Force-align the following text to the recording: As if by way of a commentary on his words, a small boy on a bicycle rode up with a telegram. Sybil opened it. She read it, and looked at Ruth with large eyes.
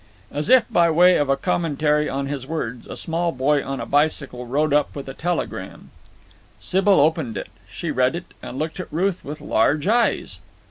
As 0.31 0.49
if 0.49 0.67
by 0.67 0.89
way 0.89 1.17
of 1.17 1.29
a 1.29 1.37
commentary 1.37 2.09
on 2.09 2.25
his 2.25 2.47
words, 2.47 2.87
a 2.87 2.95
small 2.97 3.31
boy 3.31 3.63
on 3.63 3.79
a 3.79 3.85
bicycle 3.85 4.47
rode 4.47 4.73
up 4.73 4.95
with 4.95 5.07
a 5.07 5.13
telegram. 5.13 5.91
Sybil 6.57 6.99
opened 6.99 7.37
it. 7.37 7.49
She 7.71 7.91
read 7.91 8.15
it, 8.15 8.33
and 8.41 8.57
looked 8.57 8.79
at 8.79 8.91
Ruth 8.91 9.23
with 9.23 9.41
large 9.41 9.85
eyes. 9.87 10.39